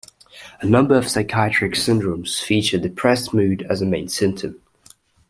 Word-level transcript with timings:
A 0.61 0.65
number 0.65 0.95
of 0.97 1.07
psychiatric 1.07 1.73
syndromes 1.73 2.41
feature 2.43 2.79
depressed 2.79 3.35
mood 3.35 3.61
as 3.69 3.83
a 3.83 3.85
main 3.85 4.07
symptom. 4.09 4.59